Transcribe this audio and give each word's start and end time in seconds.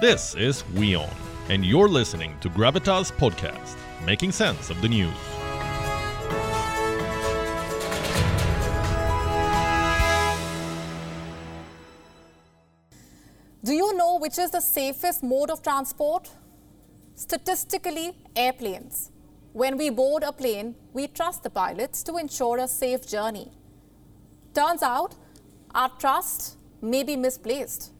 This 0.00 0.34
is 0.34 0.64
WION, 0.74 1.08
and 1.50 1.64
you're 1.64 1.88
listening 1.88 2.36
to 2.40 2.50
Gravitas 2.50 3.12
Podcast, 3.12 3.76
making 4.04 4.32
sense 4.32 4.68
of 4.68 4.82
the 4.82 4.88
news. 4.88 5.14
Do 13.62 13.72
you 13.72 13.96
know 13.96 14.18
which 14.18 14.36
is 14.36 14.50
the 14.50 14.60
safest 14.60 15.22
mode 15.22 15.48
of 15.48 15.62
transport? 15.62 16.28
Statistically, 17.14 18.16
airplanes. 18.34 19.12
When 19.52 19.78
we 19.78 19.90
board 19.90 20.24
a 20.24 20.32
plane, 20.32 20.74
we 20.92 21.06
trust 21.06 21.44
the 21.44 21.50
pilots 21.50 22.02
to 22.02 22.16
ensure 22.16 22.58
a 22.58 22.66
safe 22.66 23.06
journey. 23.06 23.52
Turns 24.54 24.82
out, 24.82 25.14
our 25.72 25.88
trust 26.00 26.56
may 26.82 27.04
be 27.04 27.14
misplaced. 27.14 27.93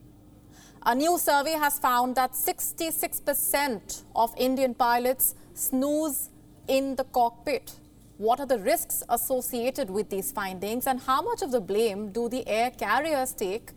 A 0.87 0.95
new 0.95 1.17
survey 1.17 1.53
has 1.53 1.79
found 1.79 2.15
that 2.17 2.33
66% 2.33 4.03
of 4.15 4.35
Indian 4.37 4.75
pilots 4.75 5.35
snooze 5.55 6.29
in 6.69 6.95
the 6.97 7.05
cockpit. 7.05 7.73
What 8.19 8.39
are 8.39 8.47
the 8.47 8.59
risks 8.59 9.03
associated 9.09 9.89
with 9.89 10.11
these 10.11 10.31
findings, 10.31 10.87
and 10.87 11.01
how 11.01 11.23
much 11.23 11.41
of 11.41 11.53
the 11.53 11.61
blame 11.61 12.13
do 12.13 12.29
the 12.29 12.47
air 12.47 12.71
carriers 12.71 13.33
take? 13.33 13.71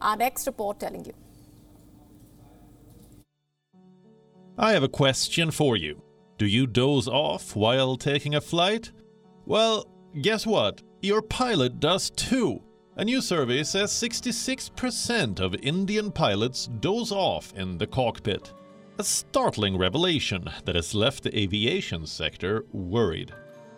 Our 0.00 0.16
next 0.16 0.48
report 0.48 0.80
telling 0.80 1.04
you. 1.04 1.14
I 4.58 4.72
have 4.72 4.82
a 4.82 4.88
question 4.88 5.52
for 5.52 5.76
you. 5.76 6.02
Do 6.38 6.46
you 6.46 6.66
doze 6.66 7.06
off 7.06 7.54
while 7.54 7.96
taking 7.96 8.34
a 8.34 8.40
flight? 8.40 8.90
Well, 9.46 9.86
guess 10.22 10.44
what? 10.44 10.82
Your 11.02 11.22
pilot 11.22 11.78
does 11.78 12.10
too. 12.10 12.62
A 12.98 13.04
new 13.04 13.20
survey 13.20 13.62
says 13.62 13.92
66% 13.92 15.38
of 15.38 15.54
Indian 15.62 16.10
pilots 16.10 16.66
doze 16.80 17.12
off 17.12 17.52
in 17.54 17.78
the 17.78 17.86
cockpit. 17.86 18.52
A 18.98 19.04
startling 19.04 19.78
revelation 19.78 20.44
that 20.64 20.74
has 20.74 20.96
left 20.96 21.22
the 21.22 21.38
aviation 21.38 22.04
sector 22.06 22.64
worried. 22.72 23.32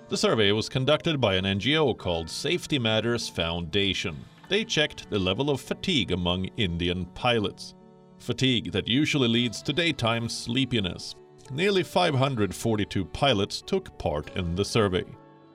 The 0.08 0.16
survey 0.16 0.52
was 0.52 0.70
conducted 0.70 1.20
by 1.20 1.34
an 1.34 1.44
NGO 1.44 1.98
called 1.98 2.30
Safety 2.30 2.78
Matters 2.78 3.28
Foundation. 3.28 4.16
They 4.48 4.64
checked 4.64 5.10
the 5.10 5.18
level 5.18 5.50
of 5.50 5.60
fatigue 5.60 6.12
among 6.12 6.46
Indian 6.56 7.04
pilots. 7.14 7.74
Fatigue 8.20 8.72
that 8.72 8.88
usually 8.88 9.28
leads 9.28 9.60
to 9.64 9.74
daytime 9.74 10.30
sleepiness. 10.30 11.14
Nearly 11.50 11.82
542 11.82 13.04
pilots 13.04 13.60
took 13.60 13.98
part 13.98 14.34
in 14.34 14.54
the 14.54 14.64
survey. 14.64 15.04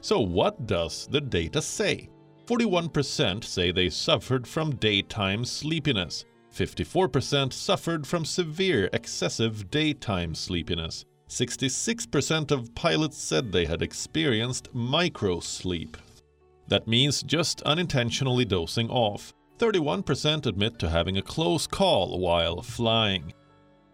So, 0.02 0.20
what 0.20 0.68
does 0.68 1.08
the 1.08 1.20
data 1.20 1.64
say? 1.64 2.10
41% 2.46 3.44
say 3.44 3.72
they 3.72 3.90
suffered 3.90 4.48
from 4.48 4.76
daytime 4.76 5.44
sleepiness. 5.46 6.26
54% 6.54 7.52
suffered 7.52 8.06
from 8.06 8.24
severe 8.24 8.90
excessive 8.94 9.70
daytime 9.72 10.36
sleepiness. 10.36 11.06
66% 11.28 12.52
of 12.52 12.74
pilots 12.76 13.18
said 13.18 13.52
they 13.52 13.66
had 13.66 13.82
experienced 13.82 14.74
microsleep. 14.74 15.96
That 16.68 16.88
means 16.88 17.24
just 17.24 17.62
unintentionally 17.64 18.46
dozing 18.46 18.90
off. 18.90 19.34
31% 19.58 20.46
admit 20.46 20.78
to 20.80 20.90
having 20.90 21.18
a 21.18 21.22
close 21.24 21.66
call 21.66 22.20
while 22.20 22.62
flying. 22.62 23.34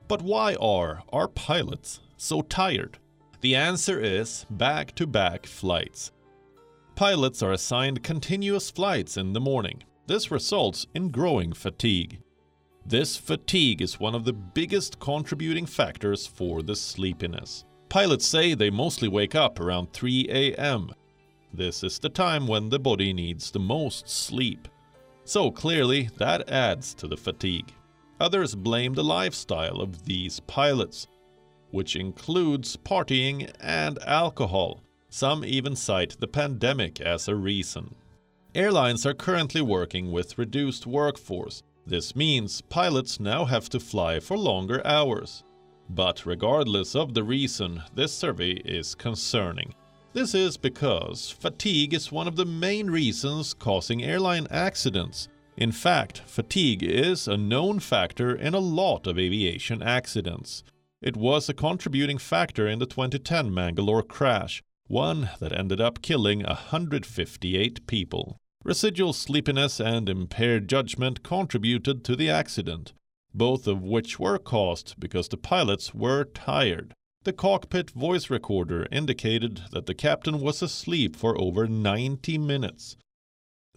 But 0.08 0.22
why 0.22 0.56
are 0.56 1.04
our 1.14 1.30
pilots 1.30 2.02
so 2.18 2.42
tired? 2.42 2.98
The 3.40 3.56
answer 3.56 4.00
is 4.00 4.46
back 4.50 4.94
to 4.96 5.08
back 5.08 5.46
flights. 5.46 6.12
Pilots 7.02 7.42
are 7.42 7.54
assigned 7.54 8.04
continuous 8.04 8.70
flights 8.70 9.18
in 9.18 9.34
the 9.34 9.42
morning. 9.42 9.82
This 10.06 10.30
results 10.30 10.86
in 10.94 11.10
growing 11.10 11.52
fatigue. 11.52 12.22
This 12.86 13.18
fatigue 13.18 13.82
is 13.82 14.00
one 14.00 14.14
of 14.14 14.24
the 14.24 14.34
biggest 14.34 15.00
contributing 15.00 15.66
factors 15.66 16.28
for 16.28 16.62
the 16.62 16.76
sleepiness. 16.76 17.66
Pilots 17.90 18.28
say 18.28 18.54
they 18.54 18.70
mostly 18.70 19.08
wake 19.08 19.34
up 19.34 19.60
around 19.60 19.92
3 19.94 20.28
a.m. 20.30 20.92
This 21.52 21.84
is 21.84 21.98
the 21.98 22.08
time 22.08 22.46
when 22.46 22.70
the 22.70 22.78
body 22.78 23.14
needs 23.14 23.50
the 23.50 23.58
most 23.58 24.08
sleep. 24.08 24.68
So 25.24 25.50
clearly, 25.50 26.12
that 26.20 26.52
adds 26.52 26.94
to 26.94 27.08
the 27.08 27.18
fatigue. 27.18 27.74
Others 28.20 28.54
blame 28.54 28.94
the 28.94 29.04
lifestyle 29.04 29.82
of 29.82 30.06
these 30.06 30.40
pilots, 30.42 31.08
which 31.72 31.96
includes 31.96 32.78
partying 32.78 33.52
and 33.60 33.98
alcohol. 34.04 34.84
Some 35.14 35.44
even 35.44 35.76
cite 35.76 36.16
the 36.22 36.28
pandemic 36.28 37.02
as 37.02 37.28
a 37.28 37.36
reason. 37.36 37.96
Airlines 38.56 39.06
are 39.06 39.14
currently 39.14 39.62
working 39.62 40.10
with 40.10 40.38
reduced 40.38 40.88
workforce. 40.88 41.64
This 41.86 42.16
means 42.16 42.62
pilots 42.62 43.20
now 43.20 43.44
have 43.44 43.68
to 43.70 43.80
fly 43.82 44.22
for 44.22 44.38
longer 44.38 44.82
hours. 44.88 45.44
But 45.90 46.26
regardless 46.26 46.96
of 46.96 47.14
the 47.14 47.26
reason, 47.26 47.84
this 47.94 48.14
survey 48.14 48.54
is 48.54 48.96
concerning. 48.96 49.76
This 50.14 50.34
is 50.34 50.56
because 50.56 51.30
fatigue 51.30 51.94
is 51.94 52.10
one 52.10 52.30
of 52.30 52.38
the 52.38 52.46
main 52.46 52.90
reasons 52.90 53.54
causing 53.54 54.02
airline 54.02 54.48
accidents. 54.50 55.28
In 55.58 55.74
fact, 55.74 56.20
fatigue 56.26 56.84
is 56.84 57.28
a 57.28 57.36
known 57.36 57.82
factor 57.82 58.34
in 58.34 58.54
a 58.54 58.60
lot 58.60 59.08
of 59.08 59.20
aviation 59.20 59.84
accidents. 59.84 60.64
It 61.02 61.18
was 61.18 61.50
a 61.50 61.54
contributing 61.54 62.18
factor 62.18 62.66
in 62.66 62.80
the 62.80 62.86
2010 62.86 63.54
Mangalore 63.54 64.04
crash, 64.04 64.64
one 64.92 65.30
that 65.40 65.58
ended 65.58 65.80
up 65.80 66.02
killing 66.02 66.44
158 66.44 67.88
people. 67.88 68.38
Residual 68.64 69.14
sleepiness 69.14 69.80
and 69.80 70.10
impaired 70.10 70.68
judgment 70.68 71.24
contributed 71.24 72.04
to 72.04 72.16
the 72.16 72.30
accident, 72.30 72.92
both 73.34 73.68
of 73.68 73.82
which 73.82 74.20
were 74.20 74.38
caused 74.38 74.94
because 75.00 75.30
the 75.30 75.38
pilots 75.38 75.94
were 75.96 76.26
tired. 76.26 76.94
The 77.24 77.34
cockpit 77.34 77.92
voice 77.92 78.30
recorder 78.30 78.86
indicated 78.92 79.62
that 79.72 79.86
the 79.86 79.96
captain 79.96 80.42
was 80.42 80.62
asleep 80.62 81.16
for 81.16 81.40
over 81.40 81.68
90 81.68 82.38
minutes. 82.38 82.98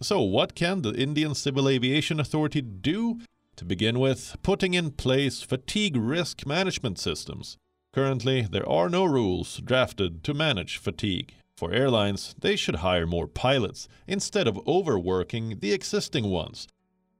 So, 0.01 0.21
what 0.21 0.55
can 0.55 0.81
the 0.81 0.93
Indian 0.93 1.33
Civil 1.33 1.69
Aviation 1.69 2.19
Authority 2.19 2.61
do? 2.61 3.19
To 3.55 3.63
begin 3.63 3.99
with, 3.99 4.35
putting 4.43 4.73
in 4.73 4.91
place 4.91 5.41
fatigue 5.41 5.95
risk 5.95 6.45
management 6.45 6.99
systems. 6.99 7.57
Currently, 7.95 8.41
there 8.41 8.67
are 8.67 8.89
no 8.89 9.05
rules 9.05 9.61
drafted 9.63 10.21
to 10.25 10.33
manage 10.33 10.79
fatigue. 10.79 11.33
For 11.55 11.71
airlines, 11.71 12.35
they 12.37 12.57
should 12.57 12.83
hire 12.83 13.07
more 13.07 13.25
pilots 13.25 13.87
instead 14.05 14.49
of 14.49 14.59
overworking 14.67 15.59
the 15.59 15.71
existing 15.71 16.25
ones, 16.25 16.67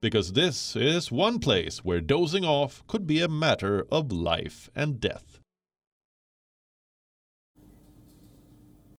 because 0.02 0.34
this 0.34 0.76
is 0.76 1.10
one 1.10 1.38
place 1.38 1.82
where 1.82 2.02
dozing 2.02 2.44
off 2.44 2.86
could 2.88 3.06
be 3.06 3.22
a 3.22 3.26
matter 3.26 3.86
of 3.90 4.12
life 4.12 4.68
and 4.76 5.00
death. 5.00 5.40